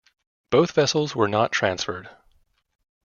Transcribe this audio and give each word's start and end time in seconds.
Both 0.49 0.71
vessels 0.71 1.15
were 1.15 1.27
not 1.27 1.51
transferred. 1.51 2.09